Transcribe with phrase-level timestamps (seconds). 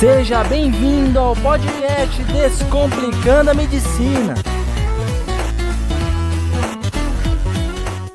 [0.00, 4.34] Seja bem-vindo ao podcast Descomplicando a Medicina.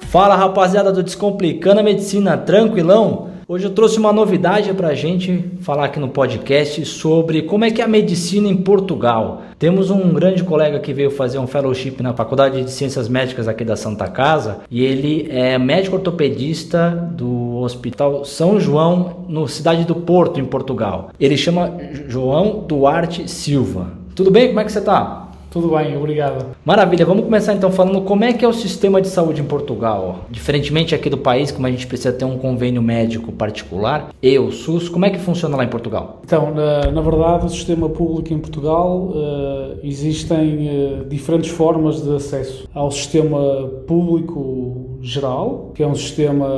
[0.09, 3.34] Fala rapaziada do Descomplicando a Medicina, tranquilão?
[3.47, 7.69] Hoje eu trouxe uma novidade para a gente falar aqui no podcast sobre como é
[7.69, 9.43] que é a medicina em Portugal.
[9.59, 13.63] Temos um grande colega que veio fazer um fellowship na Faculdade de Ciências Médicas aqui
[13.63, 19.93] da Santa Casa e ele é médico ortopedista do Hospital São João, no cidade do
[19.93, 21.11] Porto, em Portugal.
[21.19, 21.71] Ele chama
[22.07, 23.91] João Duarte Silva.
[24.15, 24.47] Tudo bem?
[24.47, 25.24] Como é que você está?
[25.55, 26.47] Tudo bem, obrigado.
[26.65, 30.25] Maravilha, vamos começar então falando como é que é o sistema de saúde em Portugal.
[30.29, 34.51] Diferentemente aqui do país, como a gente precisa ter um convênio médico particular e o
[34.51, 36.19] SUS, como é que funciona lá em Portugal?
[36.25, 42.13] Então, na, na verdade, o sistema público em Portugal uh, existem uh, diferentes formas de
[42.13, 43.39] acesso ao sistema
[43.87, 46.49] público geral, que é um sistema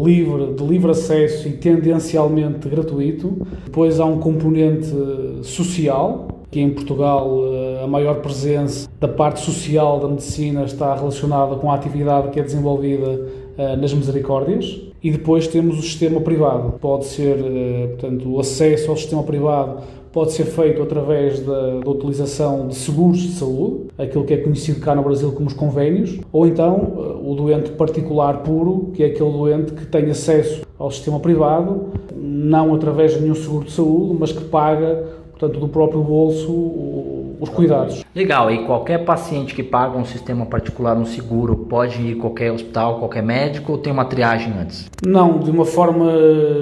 [0.00, 3.44] livre, de livre acesso e tendencialmente gratuito.
[3.64, 4.86] Depois há um componente
[5.42, 11.56] social, que em Portugal eh, a maior presença da parte social da medicina está relacionada
[11.56, 13.26] com a atividade que é desenvolvida
[13.56, 14.82] eh, nas misericórdias.
[15.02, 16.74] E depois temos o sistema privado.
[16.78, 19.82] Pode ser, eh, portanto, o acesso ao sistema privado
[20.12, 24.78] pode ser feito através da, da, utilização de seguros de saúde, aquilo que é conhecido
[24.78, 29.30] cá no Brasil como os convênios, ou então o doente particular puro, que é aquele
[29.30, 34.32] doente que tem acesso ao sistema privado, não através de nenhum seguro de saúde, mas
[34.32, 38.04] que paga portanto, do próprio bolso os cuidados.
[38.14, 42.52] Legal, e qualquer paciente que paga um sistema particular, um seguro, pode ir a qualquer
[42.52, 44.88] hospital, qualquer médico ou tem uma triagem antes?
[45.04, 46.12] Não, de uma forma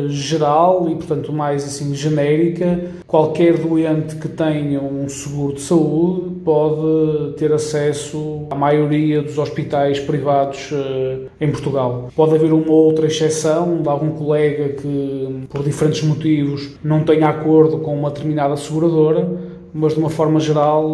[0.08, 7.34] geral e, portanto, mais assim genérica, qualquer doente que tenha um seguro de saúde pode
[7.36, 12.08] ter acesso à maioria dos hospitais privados uh, em Portugal.
[12.14, 17.78] Pode haver uma outra exceção de algum colega que, por diferentes motivos, não tenha acordo
[17.78, 20.90] com uma determinada seguradora mas de uma forma geral,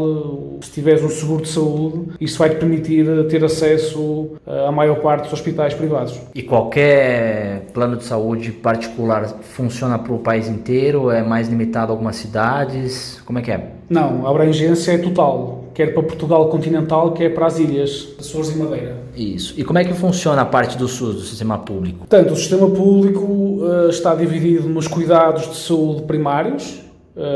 [0.60, 5.24] se tiveres um seguro de saúde, isso vai te permitir ter acesso à maior parte
[5.24, 6.18] dos hospitais privados.
[6.34, 11.10] E qualquer plano de saúde particular funciona para o país inteiro?
[11.10, 13.20] É mais limitado a algumas cidades?
[13.24, 13.70] Como é que é?
[13.88, 18.58] Não, a abrangência é total, quer para Portugal continental, quer para as ilhas, Açores e
[18.58, 18.96] Madeira.
[19.14, 19.54] Isso.
[19.56, 21.98] E como é que funciona a parte do SUS, do sistema público?
[21.98, 26.80] Portanto, o sistema público uh, está dividido nos cuidados de saúde primários,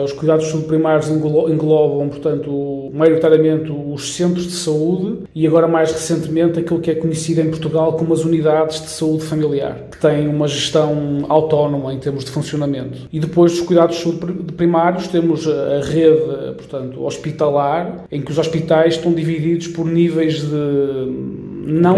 [0.05, 6.81] os cuidados subprimários englobam, portanto, maioritariamente os centros de saúde e agora mais recentemente aquilo
[6.81, 11.25] que é conhecido em Portugal como as unidades de saúde familiar, que têm uma gestão
[11.31, 13.09] autónoma em termos de funcionamento.
[13.11, 19.15] E depois dos cuidados subprimários temos a rede, portanto, hospitalar, em que os hospitais estão
[19.15, 21.97] divididos por níveis de não,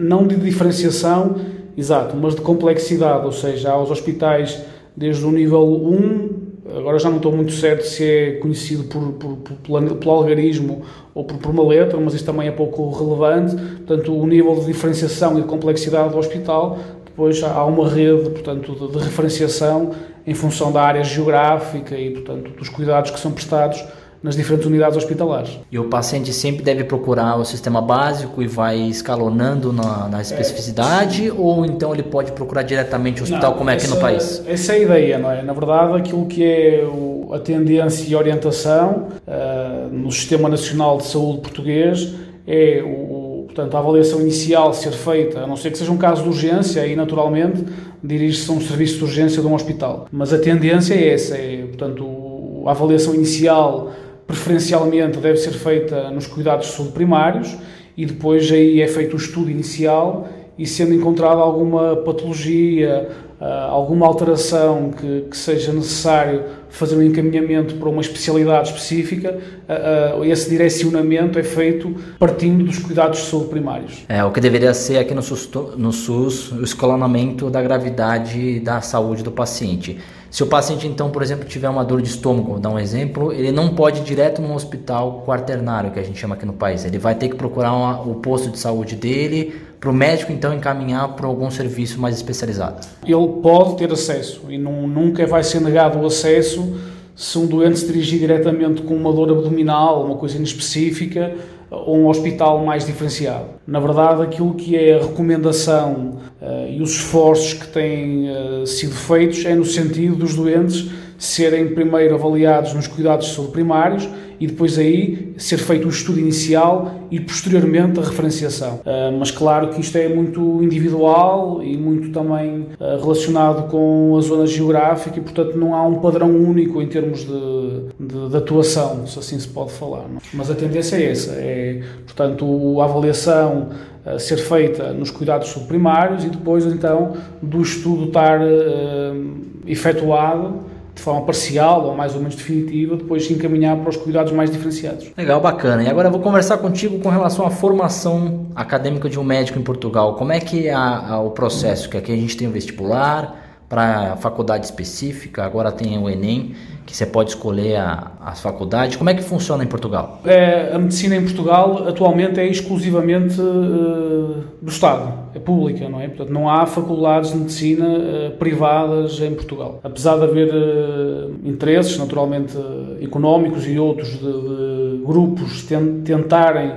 [0.00, 1.36] não de diferenciação,
[1.76, 4.60] exato, mas de complexidade, ou seja, há os hospitais
[4.96, 6.29] desde o nível 1
[6.76, 10.82] agora já não estou muito certo se é conhecido por, por, por, pelo algarismo
[11.14, 13.56] ou por, por uma letra, mas isso também é pouco relevante.
[13.56, 18.72] Portanto, o nível de diferenciação e de complexidade do hospital, depois há uma rede, portanto,
[18.72, 19.90] de, de referenciação
[20.26, 23.84] em função da área geográfica e, portanto, dos cuidados que são prestados
[24.22, 25.58] nas diferentes unidades hospitalares.
[25.70, 31.28] E o paciente sempre deve procurar o sistema básico e vai escalonando na, na especificidade,
[31.28, 31.32] é.
[31.32, 34.42] ou então ele pode procurar diretamente o hospital, não, como é aqui no país?
[34.46, 35.42] Essa é a ideia, não é?
[35.42, 41.06] Na verdade, aquilo que é o, a tendência e orientação uh, no Sistema Nacional de
[41.06, 42.12] Saúde português
[42.46, 46.22] é o, portanto, a avaliação inicial ser feita, a não ser que seja um caso
[46.22, 47.64] de urgência, aí naturalmente
[48.02, 50.06] dirige-se a um serviço de urgência de um hospital.
[50.12, 53.92] Mas a tendência é essa, é, portanto, a avaliação inicial
[54.30, 57.56] preferencialmente deve ser feita nos cuidados de saúde primários
[57.96, 63.08] e depois aí é feito o estudo inicial e sendo encontrada alguma patologia,
[63.40, 70.16] ah, alguma alteração que, que, seja necessário fazer um encaminhamento para uma especialidade específica, ah,
[70.20, 74.04] ah, esse direcionamento é feito partindo dos cuidados de saúde primários.
[74.08, 75.48] É o que deveria ser aqui no SUS,
[75.78, 79.98] no SUS o escalonamento da gravidade da saúde do paciente.
[80.30, 83.32] Se o paciente, então, por exemplo, tiver uma dor de estômago, vou dar um exemplo,
[83.32, 86.84] ele não pode ir direto no hospital quaternário, que a gente chama aqui no país.
[86.84, 90.54] Ele vai ter que procurar uma, o posto de saúde dele, para o médico, então,
[90.54, 92.86] encaminhar para algum serviço mais especializado.
[93.04, 96.78] Ele pode ter acesso e não, nunca vai ser negado o acesso
[97.16, 101.34] se um doente se dirigir diretamente com uma dor abdominal, uma coisa inespecífica,
[101.70, 103.46] ou um hospital mais diferenciado.
[103.66, 108.94] Na verdade, aquilo que é a recomendação uh, e os esforços que têm uh, sido
[108.94, 110.90] feitos é no sentido dos doentes
[111.20, 114.08] serem primeiro avaliados nos cuidados de saúde primários
[114.40, 118.76] e depois aí ser feito o estudo inicial e posteriormente a referenciação.
[118.76, 124.20] Uh, mas claro que isto é muito individual e muito também uh, relacionado com a
[124.22, 129.06] zona geográfica e portanto não há um padrão único em termos de, de, de atuação,
[129.06, 130.08] se assim se pode falar.
[130.08, 130.22] Não?
[130.32, 133.68] Mas a tendência é essa, é portanto a avaliação
[134.06, 137.12] a ser feita nos cuidados subprimários e depois então
[137.42, 140.69] do estudo estar uh, efetuado
[141.00, 144.50] de forma parcial ou mais ou menos definitiva, depois se encaminhar para os cuidados mais
[144.50, 145.06] diferenciados.
[145.16, 145.82] Legal, bacana.
[145.82, 150.14] E agora vou conversar contigo com relação à formação acadêmica de um médico em Portugal.
[150.16, 151.88] Como é que é a, a, o processo?
[151.88, 156.96] Que aqui a gente tem o vestibular para faculdade específica, agora tem o Enem que
[156.96, 158.96] você pode escolher a, as faculdades.
[158.96, 160.20] Como é que funciona em Portugal?
[160.24, 166.08] É, a medicina em Portugal atualmente é exclusivamente uh, do Estado, é pública, não é?
[166.08, 169.78] Portanto, não há faculdades de medicina uh, privadas em Portugal.
[169.84, 172.58] Apesar de haver uh, interesses, naturalmente,
[173.00, 174.69] económicos e outros de, de
[175.04, 176.72] grupos ten, tentarem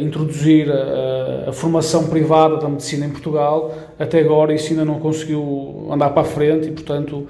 [0.00, 5.88] introduzir a, a formação privada da medicina em Portugal, até agora isso ainda não conseguiu
[5.90, 7.26] andar para a frente e, portanto,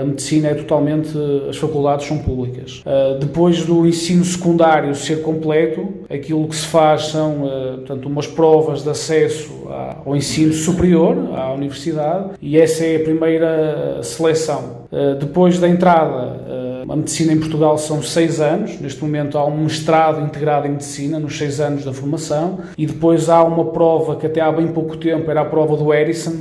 [0.00, 1.10] a medicina é totalmente,
[1.50, 2.82] as faculdades são públicas.
[3.18, 8.90] Depois do ensino secundário ser completo, aquilo que se faz são, portanto, umas provas de
[8.90, 9.66] acesso
[10.06, 14.86] ao ensino superior, à universidade, e essa é a primeira seleção.
[15.18, 16.47] Depois da entrada,
[16.88, 21.18] a medicina em Portugal são seis anos, neste momento há um mestrado integrado em medicina,
[21.18, 24.96] nos seis anos da formação, e depois há uma prova que até há bem pouco
[24.96, 26.34] tempo era a prova do Harrison,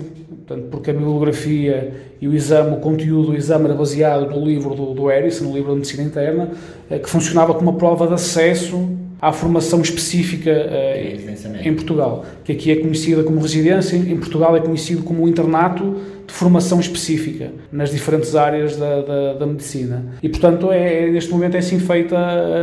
[0.47, 1.91] Portanto, porque a bibliografia
[2.21, 5.71] e o exame, o conteúdo do exame era baseado no livro do, do no livro
[5.71, 6.51] da Medicina Interna,
[6.89, 8.89] eh, que funcionava como uma prova de acesso
[9.21, 11.17] à formação específica eh,
[11.63, 15.97] em Portugal, que aqui é conhecida como residência, em Portugal é conhecido como internato
[16.37, 20.05] formação específica nas diferentes áreas da, da, da medicina.
[20.21, 22.15] E, portanto, é, neste momento é assim feita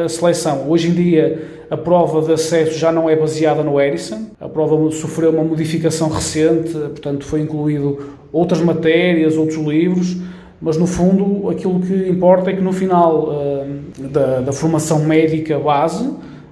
[0.04, 0.70] a seleção.
[0.70, 4.92] Hoje em dia, a prova de acesso já não é baseada no Harrison, a prova
[4.92, 7.98] sofreu uma modificação recente, portanto foi incluído
[8.32, 10.18] outras matérias, outros livros,
[10.60, 15.58] mas no fundo aquilo que importa é que no final uh, da, da formação médica
[15.58, 16.08] base,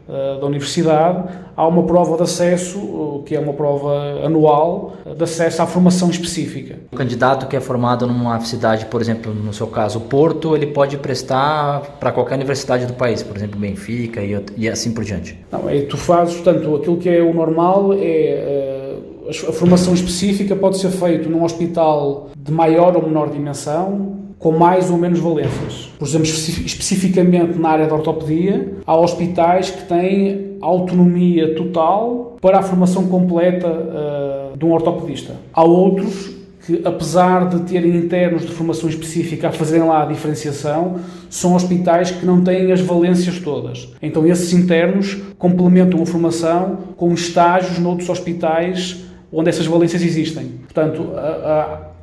[0.09, 5.67] da universidade, há uma prova de acesso, que é uma prova anual, de acesso à
[5.67, 6.77] formação específica.
[6.91, 10.97] O candidato que é formado numa cidade, por exemplo, no seu caso, Porto, ele pode
[10.97, 15.39] prestar para qualquer universidade do país, por exemplo, Benfica e, e assim por diante.
[15.51, 18.97] Não, é, tu fazes, portanto, aquilo que é o normal é
[19.29, 24.51] uh, a formação específica pode ser feita num hospital de maior ou menor dimensão, com
[24.51, 25.89] mais ou menos valências.
[25.97, 32.63] Por exemplo, especificamente na área da ortopedia, há hospitais que têm autonomia total para a
[32.63, 35.37] formação completa uh, de um ortopedista.
[35.53, 36.33] Há outros
[36.67, 40.97] que, apesar de terem internos de formação específica a fazerem lá a diferenciação,
[41.31, 43.93] são hospitais que não têm as valências todas.
[44.03, 50.47] Então, esses internos complementam a formação com estágios noutros hospitais onde essas valências existem.
[50.65, 51.11] Portanto,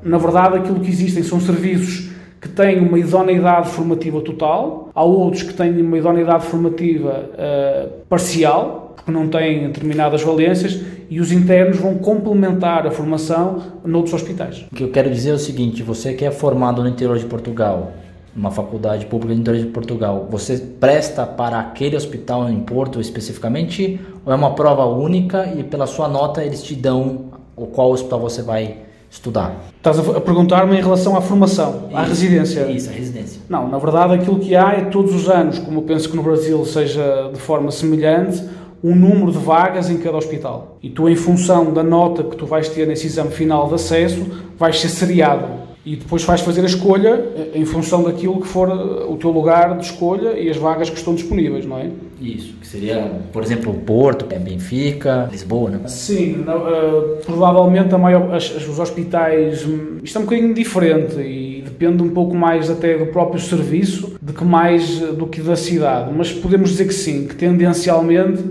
[0.02, 2.10] na verdade, aquilo que existem são serviços
[2.42, 8.94] que têm uma idoneidade formativa total, há outros que têm uma idoneidade formativa uh, parcial,
[8.96, 14.66] porque não têm determinadas valências, e os internos vão complementar a formação noutros hospitais.
[14.72, 17.26] O que eu quero dizer é o seguinte: você que é formado no interior de
[17.26, 17.92] Portugal,
[18.36, 24.00] uma faculdade pública no interior de Portugal, você presta para aquele hospital em Porto especificamente,
[24.26, 27.26] ou é uma prova única e pela sua nota eles te dão
[27.56, 28.78] o qual hospital você vai
[29.10, 29.56] estudar.
[29.78, 32.72] Estás a perguntar-me em relação à formação, isso, à residência.
[32.72, 33.42] Isso, a residência.
[33.50, 36.24] Não, na verdade aquilo que há é todos os anos, como eu penso que no
[36.24, 38.44] Brasil seja de forma semelhante,
[38.84, 40.78] um número de vagas em cada hospital.
[40.82, 44.26] E tu, em função da nota que tu vais ter nesse exame final de acesso,
[44.58, 48.70] vais ser seriado e depois vais fazer a escolha eh, em função daquilo que for
[48.70, 48.74] eh,
[49.08, 51.90] o teu lugar de escolha e as vagas que estão disponíveis, não é?
[52.22, 55.80] Isso, que seria, por exemplo, Porto, Benfica, Lisboa, né?
[55.88, 61.16] Sim, não, uh, provavelmente a maior, as, os hospitais, hum, isto é um bocadinho diferente
[61.22, 65.56] e depende um pouco mais até do próprio serviço do que mais do que da
[65.56, 68.44] cidade, mas podemos dizer que sim, que tendencialmente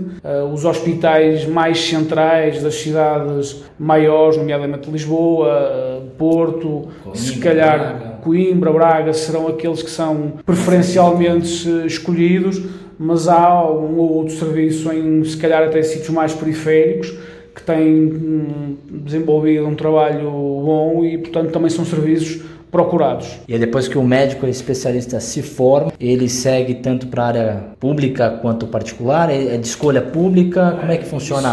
[0.53, 8.17] os hospitais mais centrais das cidades maiores, nomeadamente Lisboa, Porto, Coimbra, se calhar Braga.
[8.21, 12.61] Coimbra, Braga, serão aqueles que são preferencialmente escolhidos,
[12.97, 17.17] mas há um ou outro serviço em, se calhar, até sítios mais periféricos
[17.55, 23.39] que têm hum, desenvolvido um trabalho bom e, portanto, também são serviços procurados.
[23.47, 28.29] E depois que o médico especialista se forma, ele segue tanto para a área pública
[28.41, 29.29] quanto particular?
[29.29, 30.77] É de escolha pública?
[30.79, 31.49] Como é que funciona?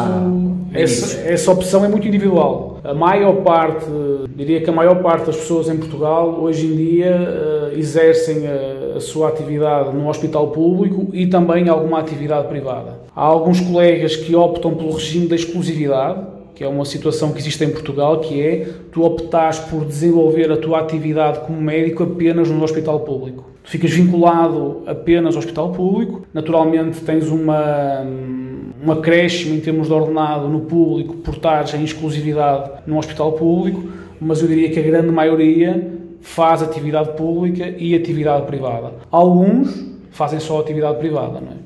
[0.75, 2.81] Isso, essa, essa opção é muito individual.
[2.85, 3.87] A maior parte,
[4.35, 8.97] diria que a maior parte das pessoas em Portugal hoje em dia uh, exercem a,
[8.97, 13.01] a sua atividade no hospital público e também alguma atividade privada.
[13.15, 16.21] Há alguns colegas que optam pelo regime da exclusividade,
[16.57, 20.57] que é uma situação que existe em Portugal, que é tu optares por desenvolver a
[20.57, 23.45] tua atividade como médico apenas no hospital público.
[23.63, 28.03] Tu ficas vinculado apenas ao hospital público, naturalmente tens uma,
[28.83, 33.91] um acréscimo em termos de ordenado no público por estares em exclusividade no hospital público,
[34.19, 38.95] mas eu diria que a grande maioria faz atividade pública e atividade privada.
[39.11, 41.66] Alguns fazem só atividade privada, não é?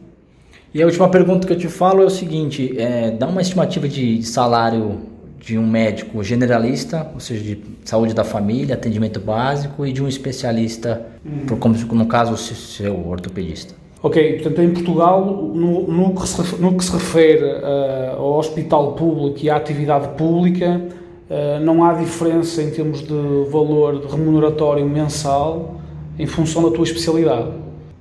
[0.72, 3.88] E a última pergunta que eu te falo é o seguinte: é, dá uma estimativa
[3.88, 5.00] de salário
[5.38, 10.06] de um médico generalista, ou seja, de saúde da família, atendimento básico, e de um
[10.06, 11.56] especialista, hum.
[11.58, 13.74] como no caso o seu ortopedista.
[14.02, 18.92] Ok, portanto, em Portugal, no, no, que, se, no que se refere uh, ao hospital
[18.92, 20.80] público e à atividade pública,
[21.28, 25.80] uh, não há diferença em termos de valor de remuneratório mensal
[26.18, 27.48] em função da tua especialidade.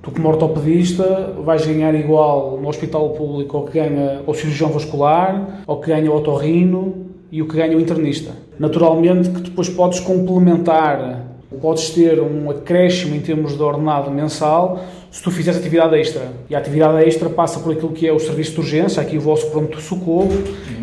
[0.02, 5.62] Tu, como ortopedista, vais ganhar igual no hospital público ao que ganha o cirurgião vascular,
[5.66, 8.32] ao que ganha o otorrino e o que ganha o internista.
[8.58, 11.26] Naturalmente que depois podes complementar,
[11.60, 14.80] podes ter um acréscimo em termos de ordenado mensal
[15.10, 16.32] se tu fizeres atividade extra.
[16.48, 19.20] E a atividade extra passa por aquilo que é o serviço de urgência, aqui o
[19.20, 20.30] vosso pronto-socorro,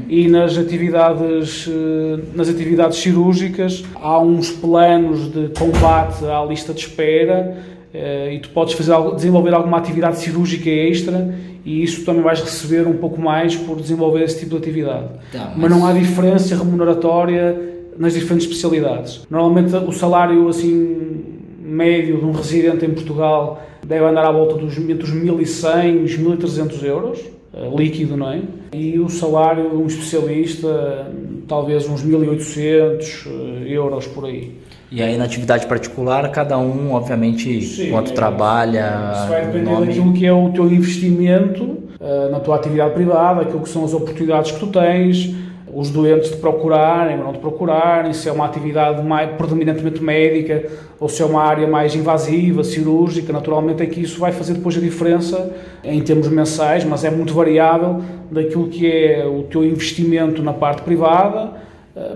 [0.10, 6.82] e nas atividades, eh, nas atividades cirúrgicas há uns planos de combate à lista de
[6.82, 7.58] espera
[7.94, 11.34] e tu podes fazer, desenvolver alguma atividade cirúrgica extra
[11.66, 15.08] e isso também vais receber um pouco mais por desenvolver esse tipo de atividade.
[15.32, 15.58] Tá, mas...
[15.58, 15.72] mas...
[15.72, 17.60] não há diferença remuneratória
[17.98, 19.26] nas diferentes especialidades.
[19.30, 21.26] Normalmente o salário assim
[21.60, 26.04] médio de um residente em Portugal deve andar à volta dos entre os 1.100 e
[26.04, 27.20] os 1.300 euros,
[27.54, 28.42] uh, líquido, não é?
[28.74, 31.12] E o salário de um especialista
[31.48, 33.30] talvez uns 1.800 uh,
[33.66, 34.54] eh, euros por aí.
[34.90, 39.12] E aí na atividade particular, cada um, obviamente, Sim, quanto é, trabalha.
[39.14, 39.88] Isso vai depender nome...
[39.88, 43.94] daquilo que é o teu investimento uh, na tua atividade privada, aquilo que são as
[43.94, 45.36] oportunidades que tu tens,
[45.74, 50.66] os doentes te procurarem ou não te procurarem, se é uma atividade mais predominantemente médica
[51.00, 54.78] ou se é uma área mais invasiva, cirúrgica, naturalmente é que isso vai fazer depois
[54.78, 55.54] a diferença
[55.84, 58.02] em termos mensais, mas é muito variável
[58.32, 61.67] daquilo que é o teu investimento na parte privada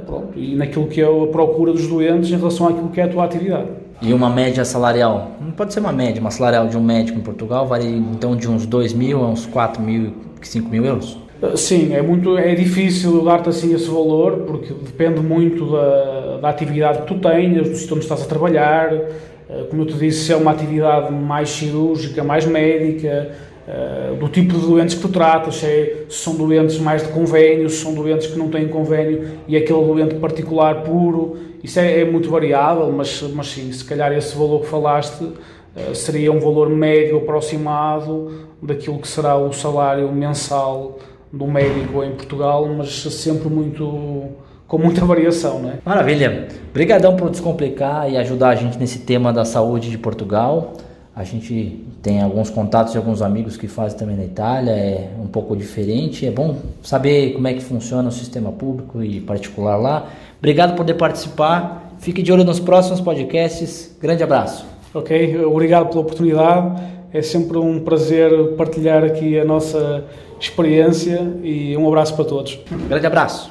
[0.06, 3.08] pronto, e naquilo que é a procura dos doentes em relação àquilo que é a
[3.08, 3.68] tua atividade.
[4.02, 5.32] E uma média salarial?
[5.40, 8.50] Não pode ser uma média, uma salarial de um médico em Portugal varia então de
[8.50, 11.20] uns 2 mil a uns 4 mil, 5 mil euros?
[11.42, 16.50] Eh, sim, é muito é difícil dar-te assim esse valor porque depende muito da, da
[16.50, 18.92] atividade que tu tenhas, do sítio onde estás a trabalhar.
[18.92, 23.32] Eh, como eu te disse, se é uma atividade mais cirúrgica, mais médica,
[23.74, 27.70] eh, do tipo de doentes que tu tratas, é, se, são doentes mais de convênio,
[27.70, 32.06] se são doentes que não têm convênio e aquele doente particular puro, isso é, é
[32.06, 36.70] muito variável, mas, mas sim, se calhar esse valor que falaste uh, seria um valor
[36.70, 41.00] médio aproximado daquilo que será o salário mensal
[41.32, 44.32] do médico em Portugal, mas sempre muito
[44.68, 45.80] com muita variação, né?
[45.86, 46.50] Maravilha.
[46.72, 50.74] Obrigadão por descomplicar e ajudar a gente nesse tema da saúde de Portugal.
[51.14, 55.28] A gente tem alguns contatos de alguns amigos que fazem também na Itália, é um
[55.28, 56.26] pouco diferente.
[56.26, 60.08] É bom saber como é que funciona o sistema público e particular lá.
[60.40, 61.96] Obrigado por poder participar.
[62.00, 63.96] Fique de olho nos próximos podcasts.
[64.02, 64.66] Grande abraço.
[64.94, 66.82] Ok, obrigado pela oportunidade.
[67.14, 70.06] É sempre um prazer partilhar aqui a nossa
[70.40, 72.58] experiência e um abraço para todos.
[72.88, 73.40] Grande abraço.